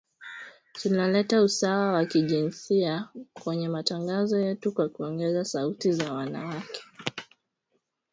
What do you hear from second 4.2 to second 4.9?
yetu kwa